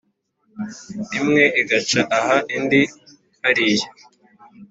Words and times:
Imwe 1.17 1.43
igaca 1.61 2.01
aha 2.17 2.37
indi 2.55 2.81
hariya 3.43 3.87